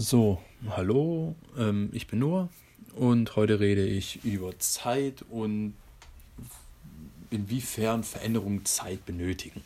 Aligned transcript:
So, 0.00 0.40
hallo, 0.68 1.34
ähm, 1.58 1.90
ich 1.92 2.06
bin 2.06 2.20
Noah 2.20 2.48
und 2.94 3.34
heute 3.34 3.58
rede 3.58 3.84
ich 3.84 4.24
über 4.24 4.56
Zeit 4.60 5.24
und 5.28 5.74
inwiefern 7.30 8.04
Veränderungen 8.04 8.64
Zeit 8.64 9.04
benötigen. 9.06 9.64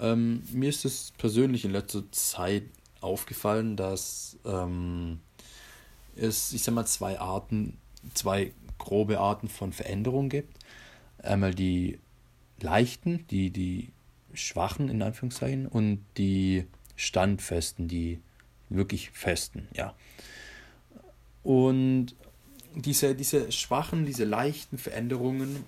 Ähm, 0.00 0.42
mir 0.54 0.70
ist 0.70 0.86
es 0.86 1.12
persönlich 1.18 1.66
in 1.66 1.72
letzter 1.72 2.10
Zeit 2.12 2.62
aufgefallen, 3.02 3.76
dass 3.76 4.38
ähm, 4.46 5.20
es, 6.16 6.54
ich 6.54 6.62
sag 6.62 6.72
mal, 6.72 6.86
zwei 6.86 7.20
Arten, 7.20 7.76
zwei 8.14 8.52
grobe 8.78 9.20
Arten 9.20 9.48
von 9.48 9.74
Veränderungen 9.74 10.30
gibt. 10.30 10.56
Einmal 11.18 11.54
die 11.54 11.98
leichten, 12.58 13.26
die, 13.30 13.50
die 13.50 13.92
schwachen 14.32 14.88
in 14.88 15.02
Anführungszeichen 15.02 15.66
und 15.66 16.06
die 16.16 16.64
standfesten, 16.96 17.86
die 17.86 18.18
wirklich 18.70 19.10
festen, 19.10 19.68
ja. 19.74 19.94
Und 21.42 22.14
diese, 22.74 23.14
diese 23.14 23.50
schwachen, 23.52 24.06
diese 24.06 24.24
leichten 24.24 24.78
Veränderungen 24.78 25.64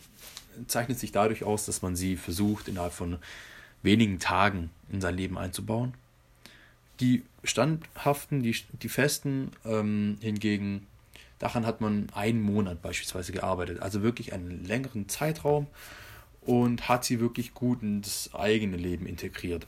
zeichnet 0.66 0.98
sich 0.98 1.12
dadurch 1.12 1.44
aus, 1.44 1.66
dass 1.66 1.82
man 1.82 1.96
sie 1.96 2.16
versucht, 2.16 2.68
innerhalb 2.68 2.92
von 2.92 3.18
wenigen 3.82 4.18
Tagen 4.18 4.70
in 4.92 5.00
sein 5.00 5.16
Leben 5.16 5.38
einzubauen. 5.38 5.94
Die 7.00 7.22
standhaften, 7.44 8.42
die, 8.42 8.55
die 8.82 8.88
festen 8.88 9.52
ähm, 9.64 10.19
hingegen, 10.20 10.86
daran 11.38 11.64
hat 11.64 11.80
man 11.80 12.08
einen 12.12 12.42
Monat 12.42 12.82
beispielsweise 12.82 13.32
gearbeitet, 13.32 13.80
also 13.80 14.02
wirklich 14.02 14.34
einen 14.34 14.64
längeren 14.64 15.08
Zeitraum 15.08 15.66
und 16.42 16.88
hat 16.88 17.05
sie 17.05 17.20
wirklich 17.20 17.55
gut 17.55 17.82
ins 17.82 18.34
eigene 18.34 18.77
Leben 18.77 19.06
integriert. 19.06 19.66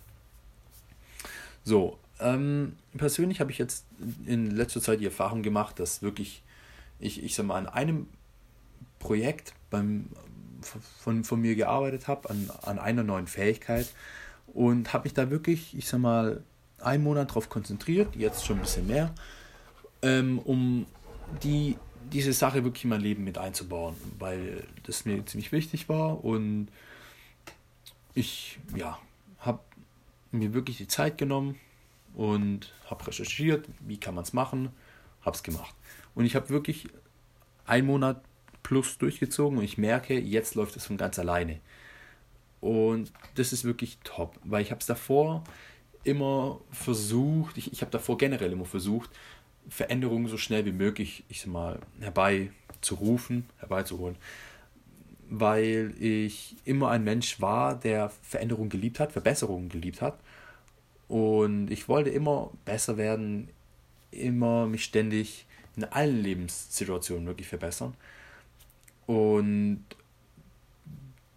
So, 1.64 1.98
ähm, 2.22 2.76
persönlich 2.96 3.40
habe 3.40 3.50
ich 3.50 3.58
jetzt 3.58 3.86
in 4.26 4.50
letzter 4.50 4.80
Zeit 4.80 5.00
die 5.00 5.04
Erfahrung 5.04 5.42
gemacht, 5.42 5.78
dass 5.78 6.02
wirklich 6.02 6.42
ich, 7.02 7.22
ich 7.22 7.34
sag 7.34 7.46
mal, 7.46 7.56
an 7.56 7.66
einem 7.66 8.06
Projekt 8.98 9.54
beim, 9.70 10.06
von, 11.00 11.24
von 11.24 11.40
mir 11.40 11.56
gearbeitet 11.56 12.08
habe, 12.08 12.30
an, 12.30 12.50
an 12.62 12.78
einer 12.78 13.02
neuen 13.02 13.26
Fähigkeit 13.26 13.92
und 14.46 14.92
habe 14.92 15.04
mich 15.04 15.14
da 15.14 15.30
wirklich, 15.30 15.76
ich 15.76 15.88
sag 15.88 16.00
mal, 16.00 16.42
einen 16.80 17.02
Monat 17.02 17.30
darauf 17.30 17.48
konzentriert, 17.48 18.16
jetzt 18.16 18.46
schon 18.46 18.56
ein 18.56 18.62
bisschen 18.62 18.86
mehr, 18.86 19.12
ähm, 20.02 20.38
um 20.38 20.86
die, 21.42 21.76
diese 22.12 22.32
Sache 22.32 22.64
wirklich 22.64 22.84
in 22.84 22.90
mein 22.90 23.00
Leben 23.00 23.24
mit 23.24 23.38
einzubauen, 23.38 23.96
weil 24.18 24.64
das 24.84 25.04
mir 25.04 25.24
ziemlich 25.26 25.52
wichtig 25.52 25.88
war 25.88 26.24
und 26.24 26.68
ich, 28.14 28.58
ja, 28.76 28.98
habe 29.38 29.60
mir 30.30 30.54
wirklich 30.54 30.76
die 30.76 30.88
Zeit 30.88 31.18
genommen, 31.18 31.58
und 32.14 32.72
habe 32.88 33.06
recherchiert, 33.06 33.66
wie 33.80 33.98
kann 33.98 34.14
man 34.14 34.24
es 34.24 34.32
machen, 34.32 34.70
habe 35.22 35.36
es 35.36 35.42
gemacht. 35.42 35.74
Und 36.14 36.24
ich 36.24 36.34
habe 36.34 36.48
wirklich 36.50 36.88
einen 37.66 37.86
Monat 37.86 38.22
plus 38.62 38.98
durchgezogen 38.98 39.58
und 39.58 39.64
ich 39.64 39.78
merke, 39.78 40.18
jetzt 40.18 40.54
läuft 40.54 40.76
es 40.76 40.86
von 40.86 40.96
ganz 40.96 41.18
alleine. 41.18 41.60
Und 42.60 43.12
das 43.34 43.52
ist 43.52 43.64
wirklich 43.64 43.98
top, 44.04 44.38
weil 44.44 44.62
ich 44.62 44.70
habe 44.70 44.80
es 44.80 44.86
davor 44.86 45.42
immer 46.04 46.60
versucht, 46.70 47.56
ich, 47.56 47.72
ich 47.72 47.80
habe 47.80 47.90
davor 47.90 48.18
generell 48.18 48.52
immer 48.52 48.64
versucht, 48.64 49.10
Veränderungen 49.68 50.28
so 50.28 50.36
schnell 50.36 50.64
wie 50.64 50.72
möglich, 50.72 51.24
ich 51.28 51.40
sag 51.40 51.50
mal, 51.50 51.78
herbeizurufen, 52.00 53.46
herbeizuholen. 53.58 54.16
Weil 55.28 55.94
ich 55.98 56.56
immer 56.64 56.90
ein 56.90 57.04
Mensch 57.04 57.40
war, 57.40 57.78
der 57.78 58.10
Veränderungen 58.22 58.68
geliebt 58.68 59.00
hat, 59.00 59.12
Verbesserungen 59.12 59.68
geliebt 59.68 60.02
hat 60.02 60.18
und 61.12 61.70
ich 61.70 61.90
wollte 61.90 62.08
immer 62.08 62.50
besser 62.64 62.96
werden, 62.96 63.50
immer 64.10 64.66
mich 64.66 64.82
ständig 64.82 65.44
in 65.76 65.84
allen 65.84 66.22
Lebenssituationen 66.22 67.26
wirklich 67.26 67.48
verbessern. 67.48 67.92
Und 69.04 69.84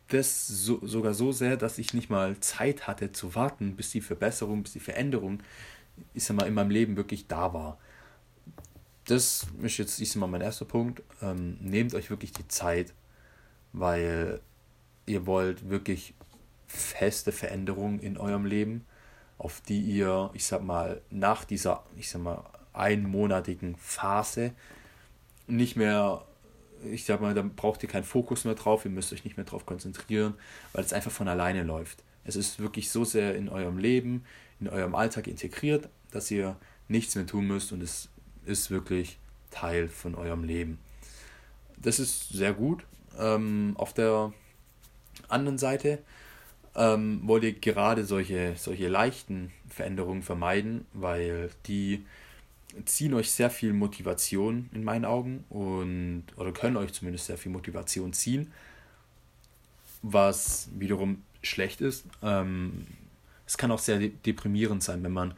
das 0.08 0.48
so, 0.48 0.80
sogar 0.82 1.14
so 1.14 1.34
sehr, 1.34 1.58
dass 1.58 1.78
ich 1.78 1.94
nicht 1.94 2.10
mal 2.10 2.40
Zeit 2.40 2.88
hatte 2.88 3.12
zu 3.12 3.36
warten, 3.36 3.76
bis 3.76 3.92
die 3.92 4.00
Verbesserung, 4.00 4.64
bis 4.64 4.72
die 4.72 4.80
Veränderung, 4.80 5.44
ich 6.14 6.24
sag 6.24 6.38
mal, 6.38 6.48
in 6.48 6.54
meinem 6.54 6.70
Leben 6.70 6.96
wirklich 6.96 7.28
da 7.28 7.54
war. 7.54 7.78
Das 9.04 9.46
ist 9.62 9.78
jetzt, 9.78 10.00
ich 10.00 10.10
sag 10.10 10.22
mal, 10.22 10.28
mein 10.28 10.40
erster 10.40 10.64
Punkt. 10.64 11.04
Ähm, 11.22 11.58
nehmt 11.60 11.94
euch 11.96 12.10
wirklich 12.10 12.32
die 12.32 12.48
Zeit, 12.48 12.94
weil 13.74 14.40
ihr 15.06 15.26
wollt 15.26 15.68
wirklich 15.70 16.14
feste 16.66 17.34
Veränderungen 17.34 18.00
in 18.00 18.18
eurem 18.18 18.46
Leben 18.46 18.86
auf 19.38 19.62
die 19.62 19.82
ihr, 19.82 20.30
ich 20.34 20.46
sag 20.46 20.64
mal, 20.64 21.02
nach 21.10 21.46
dieser, 21.46 21.84
ich 21.98 22.10
sag 22.10 22.22
mal, 22.22 22.44
einmonatigen 22.74 23.76
Phase 23.78 24.54
nicht 25.48 25.76
mehr, 25.76 26.26
ich 26.92 27.06
sag 27.06 27.22
mal, 27.22 27.34
dann 27.34 27.56
braucht 27.56 27.84
ihr 27.84 27.90
keinen 27.90 28.04
Fokus 28.04 28.46
mehr 28.46 28.56
drauf, 28.56 28.86
ihr 28.86 28.92
müsst 28.92 29.14
euch 29.14 29.24
nicht 29.24 29.38
mehr 29.38 29.46
drauf 29.46 29.66
konzentrieren, 29.66 30.36
weil 30.74 30.84
es 30.84 30.94
einfach 30.94 31.12
von 31.12 31.28
alleine 31.28 31.64
läuft. 31.64 32.04
Es 32.24 32.36
ist 32.36 32.60
wirklich 32.60 32.90
so 32.90 33.04
sehr 33.04 33.36
in 33.36 33.50
eurem 33.50 33.78
Leben, 33.78 34.26
in 34.60 34.68
eurem 34.68 34.96
Alltag 34.96 35.28
integriert, 35.28 35.90
dass 36.12 36.32
ihr 36.32 36.56
nichts 36.88 37.16
mehr 37.16 37.28
tun 37.28 37.46
müsst 37.46 37.72
und 37.72 37.82
es 37.82 38.10
ist 38.46 38.72
wirklich 38.72 39.18
Teil 39.52 39.88
von 39.88 40.16
eurem 40.16 40.44
Leben. 40.44 40.80
Das 41.78 42.00
ist 42.00 42.30
sehr 42.30 42.54
gut. 42.54 42.84
Ähm, 43.18 43.76
auf 43.78 43.94
der 43.94 44.34
anderen 45.30 45.58
Seite 45.58 46.00
ähm, 46.76 47.22
wollt 47.24 47.44
ihr 47.44 47.54
gerade 47.54 48.06
solche, 48.06 48.54
solche 48.58 48.88
leichten 48.88 49.52
Veränderungen 49.70 50.24
vermeiden, 50.24 50.86
weil 50.94 51.50
die 51.68 52.06
ziehen 52.86 53.14
euch 53.14 53.32
sehr 53.32 53.50
viel 53.50 53.72
Motivation 53.74 54.70
in 54.74 54.84
meinen 54.84 55.06
Augen 55.06 55.46
und 55.50 56.26
oder 56.36 56.52
können 56.52 56.76
euch 56.76 56.92
zumindest 56.92 57.28
sehr 57.28 57.38
viel 57.38 57.52
Motivation 57.52 58.12
ziehen, 58.12 58.52
was 60.02 60.70
wiederum 60.78 61.24
schlecht 61.42 61.80
ist. 61.80 62.06
Ähm, 62.22 62.88
es 63.48 63.58
kann 63.58 63.72
auch 63.72 63.80
sehr 63.80 64.00
deprimierend 64.00 64.84
sein, 64.84 65.04
wenn 65.04 65.14
man 65.14 65.34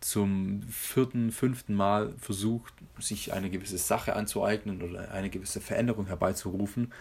zum 0.00 0.62
vierten, 0.64 1.32
fünften 1.32 1.74
Mal 1.74 2.12
versucht, 2.18 2.74
sich 2.98 3.32
eine 3.32 3.48
gewisse 3.48 3.78
Sache 3.78 4.14
anzueignen 4.14 4.82
oder 4.82 5.10
eine 5.12 5.30
gewisse 5.30 5.62
Veränderung 5.62 6.06
herbeizurufen. 6.06 6.92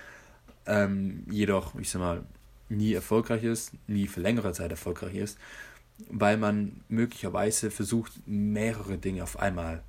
Ähm, 0.65 1.25
jedoch, 1.29 1.75
ich 1.75 1.89
sag 1.89 2.00
mal, 2.00 2.23
nie 2.78 2.94
erfolgreich 2.94 3.44
ist, 3.44 3.72
nie 3.88 4.07
für 4.07 4.22
längere 4.22 4.53
Zeit 4.53 4.72
erfolgreich 4.72 5.16
ist, 5.16 5.38
weil 6.09 6.38
man 6.38 6.81
möglicherweise 6.89 7.72
versucht, 7.72 8.13
mehrere 8.25 8.97
Dinge 8.97 9.23
auf 9.23 9.39
einmal 9.39 9.84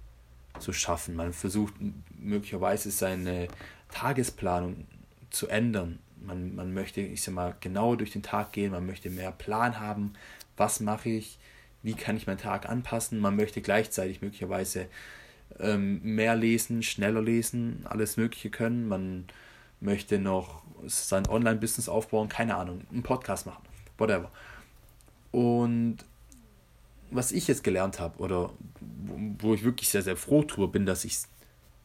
zu 0.58 0.72
schaffen. 0.72 1.16
Man 1.16 1.32
versucht 1.32 1.74
möglicherweise 2.18 2.90
seine 2.90 3.48
Tagesplanung 3.90 4.86
zu 5.30 5.48
ändern. 5.48 5.98
Man, 6.24 6.54
man 6.54 6.72
möchte, 6.72 7.00
ich 7.00 7.22
sag 7.22 7.34
mal, 7.34 7.54
genauer 7.60 7.96
durch 7.96 8.12
den 8.12 8.22
Tag 8.22 8.52
gehen, 8.52 8.72
man 8.72 8.86
möchte 8.86 9.10
mehr 9.10 9.32
Plan 9.32 9.80
haben, 9.80 10.12
was 10.56 10.80
mache 10.80 11.10
ich, 11.10 11.38
wie 11.82 11.94
kann 11.94 12.16
ich 12.16 12.26
meinen 12.26 12.38
Tag 12.38 12.68
anpassen. 12.68 13.18
Man 13.18 13.36
möchte 13.36 13.60
gleichzeitig 13.60 14.22
möglicherweise 14.22 14.86
ähm, 15.58 16.00
mehr 16.02 16.34
lesen, 16.34 16.82
schneller 16.82 17.20
lesen, 17.20 17.84
alles 17.84 18.16
Mögliche 18.16 18.50
können. 18.50 18.88
Man 18.88 19.26
möchte 19.84 20.18
noch 20.18 20.62
sein 20.86 21.26
Online-Business 21.26 21.88
aufbauen, 21.88 22.28
keine 22.28 22.56
Ahnung, 22.56 22.82
einen 22.90 23.02
Podcast 23.02 23.46
machen, 23.46 23.62
whatever. 23.98 24.30
Und 25.30 25.98
was 27.10 27.32
ich 27.32 27.46
jetzt 27.46 27.64
gelernt 27.64 28.00
habe 28.00 28.18
oder 28.18 28.50
wo 29.38 29.54
ich 29.54 29.62
wirklich 29.62 29.88
sehr, 29.88 30.02
sehr 30.02 30.16
froh 30.16 30.42
drüber 30.42 30.68
bin, 30.68 30.86
dass 30.86 31.04
ich 31.04 31.14
es 31.14 31.28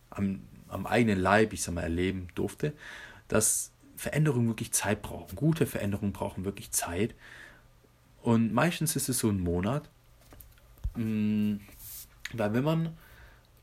am, 0.10 0.42
am 0.68 0.86
eigenen 0.86 1.20
Leib, 1.20 1.54
ich 1.54 1.62
sag 1.62 1.76
mal, 1.76 1.82
erleben 1.82 2.28
durfte, 2.36 2.74
dass 3.28 3.72
Veränderungen 3.96 4.48
wirklich 4.48 4.72
Zeit 4.72 5.02
brauchen. 5.02 5.36
Gute 5.36 5.66
Veränderungen 5.66 6.14
brauchen 6.14 6.46
wirklich 6.46 6.72
Zeit. 6.72 7.16
Und 8.22 8.54
meistens 8.54 8.96
ist 8.96 9.10
es 9.10 9.20
so 9.20 9.30
ein 9.30 9.40
Monat. 9.40 9.90
Mm, 10.96 11.58
weil 12.34 12.54
wenn 12.54 12.64
man 12.64 12.98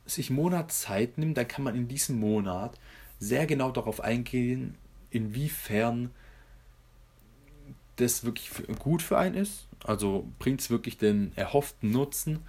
sich 0.05 0.31
einen 0.31 0.37
Monat 0.37 0.73
Zeit 0.73 1.19
nimmt, 1.19 1.37
dann 1.37 1.49
kann 1.49 1.65
man 1.65 1.75
in 1.75 1.89
diesem 1.89 2.21
Monat 2.21 2.79
sehr 3.19 3.47
genau 3.47 3.71
darauf 3.71 4.01
eingehen, 4.01 4.75
inwiefern 5.11 6.11
das 7.97 8.25
wirklich 8.25 8.51
gut 8.79 9.03
für 9.03 9.19
einen 9.19 9.35
ist. 9.35 9.67
Also 9.85 10.29
bringt 10.39 10.61
es 10.61 10.71
wirklich 10.71 10.99
den 10.99 11.33
erhofften 11.37 11.91
Nutzen 11.91 12.41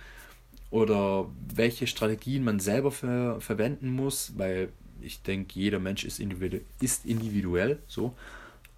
oder 0.69 1.29
welche 1.53 1.87
Strategien 1.87 2.43
man 2.43 2.59
selber 2.59 2.91
ver 2.91 3.39
verwenden 3.39 3.89
muss, 3.89 4.33
weil 4.37 4.69
ich 5.01 5.21
denke, 5.21 5.59
jeder 5.59 5.79
Mensch 5.79 6.03
ist, 6.03 6.19
individu 6.19 6.59
ist 6.81 7.05
individuell 7.05 7.79
so. 7.87 8.13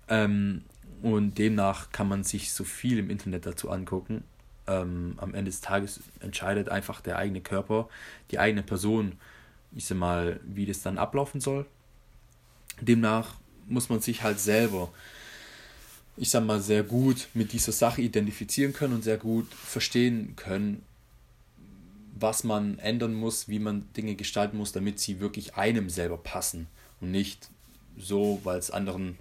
Ähm, 0.08 0.64
und 1.02 1.38
demnach 1.38 1.92
kann 1.92 2.08
man 2.08 2.24
sich 2.24 2.52
so 2.52 2.64
viel 2.64 3.00
im 3.00 3.10
Internet 3.10 3.46
dazu 3.46 3.70
angucken. 3.70 4.24
Ähm, 4.68 5.14
am 5.18 5.34
Ende 5.34 5.50
des 5.50 5.62
Tages 5.62 6.02
entscheidet 6.20 6.70
einfach 6.70 7.02
der 7.02 7.18
eigene 7.18 7.42
Körper, 7.42 7.88
die 8.32 8.40
eigene 8.40 8.64
Person, 8.64 9.14
ich 9.74 9.86
sag 9.86 9.98
mal, 9.98 10.40
wie 10.44 10.66
das 10.66 10.82
dann 10.82 10.98
ablaufen 10.98 11.40
soll. 11.40 11.66
Demnach 12.82 13.36
muss 13.68 13.90
man 13.90 14.00
sich 14.00 14.24
halt 14.24 14.40
selber, 14.40 14.92
ich 16.18 16.30
sag 16.30 16.46
mal, 16.46 16.60
sehr 16.60 16.84
gut 16.84 17.28
mit 17.34 17.54
dieser 17.54 17.72
Sache 17.72 18.02
identifizieren 18.02 18.74
können 18.74 18.94
und 18.94 19.04
sehr 19.04 19.18
gut 19.18 19.54
verstehen 19.54 20.36
können, 20.36 20.84
was 22.16 22.44
man 22.44 22.80
ändern 22.80 23.14
muss, 23.14 23.48
wie 23.48 23.60
man 23.60 23.88
Dinge 23.96 24.16
gestalten 24.16 24.58
muss, 24.58 24.72
damit 24.72 25.00
sie 25.00 25.20
wirklich 25.20 25.56
einem 25.56 25.90
selber 25.90 26.18
passen 26.18 26.68
und 27.00 27.12
nicht 27.12 27.50
so, 27.98 28.42
weil 28.44 28.60
es 28.60 28.72
anderen 28.72 29.18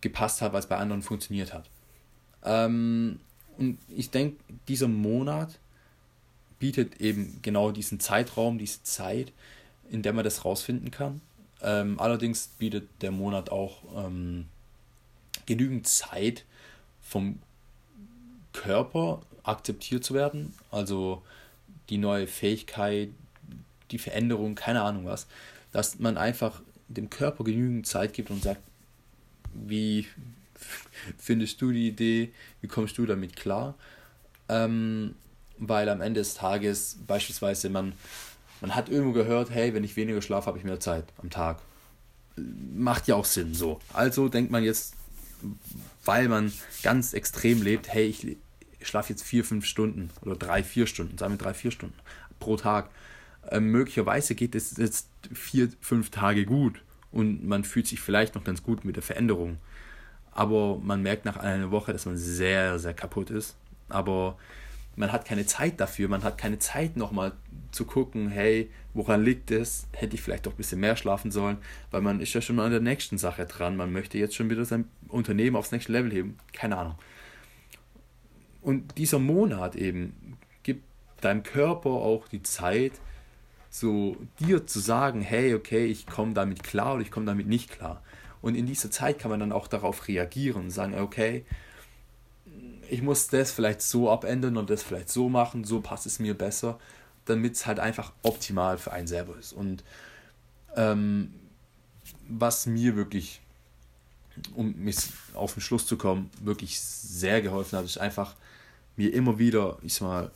gepasst 0.00 0.42
hat, 0.42 0.52
weil 0.52 0.60
es 0.60 0.66
bei 0.66 0.76
anderen 0.76 1.02
funktioniert 1.02 1.52
hat. 1.54 1.68
Ähm, 2.44 3.20
und 3.56 3.78
ich 3.88 4.10
denke, 4.10 4.36
dieser 4.68 4.88
Monat 4.88 5.58
bietet 6.58 7.00
eben 7.00 7.38
genau 7.42 7.70
diesen 7.70 8.00
Zeitraum, 8.00 8.58
diese 8.58 8.82
Zeit, 8.82 9.32
in 9.90 10.02
der 10.02 10.12
man 10.12 10.24
das 10.24 10.44
rausfinden 10.44 10.90
kann. 10.90 11.20
Ähm, 11.62 11.98
allerdings 11.98 12.48
bietet 12.58 12.88
der 13.00 13.10
Monat 13.10 13.50
auch 13.50 13.82
ähm, 13.96 14.46
genügend 15.46 15.86
Zeit 15.86 16.44
vom 17.02 17.38
Körper 18.52 19.22
akzeptiert 19.42 20.04
zu 20.04 20.14
werden. 20.14 20.52
Also 20.70 21.22
die 21.88 21.98
neue 21.98 22.26
Fähigkeit, 22.26 23.10
die 23.90 23.98
Veränderung, 23.98 24.54
keine 24.54 24.82
Ahnung 24.82 25.06
was. 25.06 25.26
Dass 25.72 25.98
man 25.98 26.18
einfach 26.18 26.60
dem 26.88 27.10
Körper 27.10 27.44
genügend 27.44 27.86
Zeit 27.86 28.12
gibt 28.12 28.30
und 28.30 28.42
sagt, 28.42 28.60
wie 29.52 30.06
findest 31.18 31.60
du 31.60 31.72
die 31.72 31.88
Idee, 31.88 32.32
wie 32.60 32.68
kommst 32.68 32.98
du 32.98 33.06
damit 33.06 33.36
klar? 33.36 33.74
Ähm, 34.48 35.14
weil 35.58 35.88
am 35.88 36.00
Ende 36.00 36.20
des 36.20 36.34
Tages 36.34 36.98
beispielsweise 37.06 37.70
man, 37.70 37.94
man 38.60 38.74
hat 38.74 38.88
irgendwo 38.88 39.12
gehört, 39.12 39.50
hey, 39.50 39.74
wenn 39.74 39.84
ich 39.84 39.96
weniger 39.96 40.22
schlafe, 40.22 40.46
habe 40.46 40.58
ich 40.58 40.64
mehr 40.64 40.80
Zeit 40.80 41.04
am 41.18 41.30
Tag. 41.30 41.58
Macht 42.36 43.08
ja 43.08 43.14
auch 43.14 43.24
Sinn 43.24 43.54
so. 43.54 43.80
Also 43.92 44.28
denkt 44.28 44.50
man 44.50 44.64
jetzt, 44.64 44.94
weil 46.04 46.28
man 46.28 46.52
ganz 46.82 47.12
extrem 47.12 47.62
lebt, 47.62 47.88
hey, 47.92 48.06
ich 48.06 48.36
schlafe 48.80 49.12
jetzt 49.12 49.22
vier, 49.22 49.44
fünf 49.44 49.66
Stunden 49.66 50.10
oder 50.22 50.36
drei, 50.36 50.62
vier 50.62 50.86
Stunden, 50.86 51.18
sagen 51.18 51.34
wir 51.34 51.38
drei, 51.38 51.54
vier 51.54 51.70
Stunden 51.70 51.96
pro 52.38 52.56
Tag. 52.56 52.90
Ähm, 53.50 53.70
möglicherweise 53.70 54.34
geht 54.34 54.54
es 54.54 54.76
jetzt 54.76 55.08
vier, 55.32 55.70
fünf 55.80 56.10
Tage 56.10 56.44
gut 56.44 56.82
und 57.12 57.46
man 57.46 57.64
fühlt 57.64 57.86
sich 57.86 58.00
vielleicht 58.00 58.34
noch 58.34 58.44
ganz 58.44 58.62
gut 58.62 58.84
mit 58.84 58.96
der 58.96 59.02
Veränderung. 59.02 59.58
Aber 60.32 60.78
man 60.78 61.02
merkt 61.02 61.24
nach 61.24 61.38
einer 61.38 61.70
Woche, 61.70 61.92
dass 61.92 62.04
man 62.04 62.16
sehr, 62.16 62.78
sehr 62.78 62.92
kaputt 62.92 63.30
ist. 63.30 63.56
Aber 63.88 64.36
man 64.96 65.12
hat 65.12 65.26
keine 65.26 65.46
Zeit 65.46 65.78
dafür, 65.78 66.08
man 66.08 66.24
hat 66.24 66.38
keine 66.38 66.58
Zeit 66.58 66.96
nochmal 66.96 67.32
zu 67.70 67.84
gucken, 67.84 68.30
hey, 68.30 68.70
woran 68.94 69.22
liegt 69.22 69.50
es? 69.50 69.86
Hätte 69.92 70.14
ich 70.14 70.22
vielleicht 70.22 70.46
doch 70.46 70.52
ein 70.52 70.56
bisschen 70.56 70.80
mehr 70.80 70.96
schlafen 70.96 71.30
sollen, 71.30 71.58
weil 71.90 72.00
man 72.00 72.20
ist 72.20 72.32
ja 72.32 72.40
schon 72.40 72.58
an 72.58 72.70
der 72.70 72.80
nächsten 72.80 73.18
Sache 73.18 73.44
dran. 73.44 73.76
Man 73.76 73.92
möchte 73.92 74.18
jetzt 74.18 74.34
schon 74.34 74.48
wieder 74.48 74.64
sein 74.64 74.88
Unternehmen 75.08 75.56
aufs 75.56 75.72
nächste 75.72 75.92
Level 75.92 76.10
heben. 76.10 76.38
Keine 76.52 76.78
Ahnung. 76.78 76.94
Und 78.62 78.96
dieser 78.98 79.18
Monat 79.18 79.76
eben 79.76 80.38
gibt 80.62 80.82
deinem 81.20 81.42
Körper 81.42 81.90
auch 81.90 82.26
die 82.28 82.42
Zeit, 82.42 82.92
so 83.68 84.16
dir 84.40 84.66
zu 84.66 84.80
sagen, 84.80 85.20
hey, 85.20 85.54
okay, 85.54 85.84
ich 85.84 86.06
komme 86.06 86.32
damit 86.32 86.62
klar 86.62 86.94
oder 86.94 87.02
ich 87.02 87.10
komme 87.10 87.26
damit 87.26 87.46
nicht 87.46 87.70
klar. 87.70 88.02
Und 88.40 88.54
in 88.54 88.66
dieser 88.66 88.90
Zeit 88.90 89.18
kann 89.18 89.30
man 89.30 89.40
dann 89.40 89.52
auch 89.52 89.68
darauf 89.68 90.08
reagieren 90.08 90.64
und 90.64 90.70
sagen, 90.70 90.94
okay, 90.98 91.44
ich 92.90 93.02
muss 93.02 93.28
das 93.28 93.52
vielleicht 93.52 93.82
so 93.82 94.10
abändern 94.10 94.56
und 94.56 94.70
das 94.70 94.82
vielleicht 94.82 95.10
so 95.10 95.28
machen, 95.28 95.64
so 95.64 95.80
passt 95.80 96.06
es 96.06 96.18
mir 96.18 96.34
besser, 96.34 96.78
damit 97.24 97.54
es 97.54 97.66
halt 97.66 97.80
einfach 97.80 98.12
optimal 98.22 98.78
für 98.78 98.92
einen 98.92 99.06
selber 99.06 99.36
ist. 99.38 99.52
Und 99.52 99.84
ähm, 100.76 101.34
was 102.28 102.66
mir 102.66 102.96
wirklich, 102.96 103.40
um 104.54 104.74
mich 104.76 104.96
auf 105.34 105.54
den 105.54 105.60
Schluss 105.60 105.86
zu 105.86 105.96
kommen, 105.96 106.30
wirklich 106.40 106.80
sehr 106.80 107.42
geholfen 107.42 107.78
hat, 107.78 107.84
ist 107.84 107.98
einfach 107.98 108.34
mir 108.96 109.12
immer 109.12 109.38
wieder, 109.38 109.78
ich 109.82 109.94
sag 109.94 110.02
mal, 110.02 110.30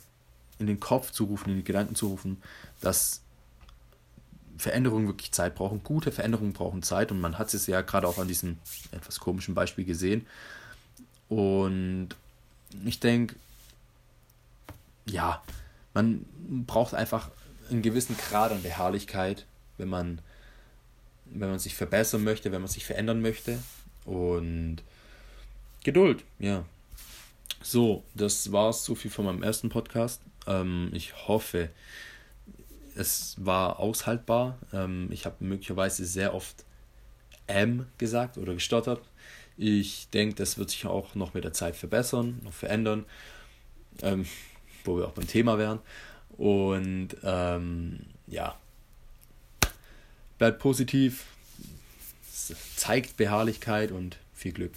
in 0.59 0.67
den 0.67 0.79
Kopf 0.79 1.11
zu 1.11 1.25
rufen, 1.25 1.49
in 1.49 1.57
die 1.57 1.63
Gedanken 1.63 1.95
zu 1.95 2.07
rufen, 2.07 2.37
dass 2.81 3.21
Veränderungen 4.57 5.07
wirklich 5.07 5.31
Zeit 5.31 5.55
brauchen. 5.55 5.83
Gute 5.83 6.11
Veränderungen 6.11 6.53
brauchen 6.53 6.83
Zeit 6.83 7.11
und 7.11 7.19
man 7.19 7.39
hat 7.39 7.53
es 7.53 7.65
ja 7.65 7.81
gerade 7.81 8.07
auch 8.07 8.19
an 8.19 8.27
diesem 8.27 8.59
etwas 8.91 9.19
komischen 9.19 9.55
Beispiel 9.55 9.85
gesehen. 9.85 10.27
Und 11.29 12.09
ich 12.85 12.99
denke, 12.99 13.35
ja, 15.05 15.41
man 15.93 16.25
braucht 16.67 16.93
einfach 16.93 17.29
einen 17.69 17.81
gewissen 17.81 18.17
Grad 18.17 18.51
an 18.51 18.61
Beharrlichkeit, 18.61 19.45
wenn 19.77 19.89
man, 19.89 20.19
wenn 21.25 21.49
man 21.49 21.59
sich 21.59 21.75
verbessern 21.75 22.23
möchte, 22.23 22.51
wenn 22.51 22.61
man 22.61 22.69
sich 22.69 22.85
verändern 22.85 23.21
möchte. 23.21 23.59
Und 24.05 24.83
Geduld, 25.83 26.23
ja. 26.39 26.65
So, 27.63 28.03
das 28.13 28.51
war 28.51 28.69
es 28.69 28.83
so 28.83 28.95
viel 28.95 29.11
von 29.11 29.25
meinem 29.25 29.43
ersten 29.43 29.69
Podcast. 29.69 30.21
Ähm, 30.47 30.89
ich 30.93 31.27
hoffe, 31.27 31.69
es 32.95 33.35
war 33.39 33.79
aushaltbar. 33.79 34.57
Ähm, 34.73 35.09
ich 35.11 35.25
habe 35.25 35.37
möglicherweise 35.39 36.05
sehr 36.05 36.33
oft 36.33 36.65
M 37.47 37.87
gesagt 37.97 38.37
oder 38.37 38.53
gestottert. 38.53 39.01
Ich 39.63 40.09
denke, 40.09 40.33
das 40.33 40.57
wird 40.57 40.71
sich 40.71 40.87
auch 40.87 41.13
noch 41.13 41.35
mit 41.35 41.43
der 41.43 41.53
Zeit 41.53 41.75
verbessern, 41.75 42.39
noch 42.43 42.51
verändern, 42.51 43.05
ähm, 44.01 44.25
wo 44.83 44.97
wir 44.97 45.05
auch 45.05 45.11
beim 45.11 45.27
Thema 45.27 45.59
wären. 45.59 45.77
Und 46.35 47.09
ähm, 47.21 47.99
ja, 48.25 48.57
bleibt 50.39 50.57
positiv, 50.57 51.27
zeigt 52.75 53.17
Beharrlichkeit 53.17 53.91
und 53.91 54.17
viel 54.33 54.51
Glück. 54.51 54.71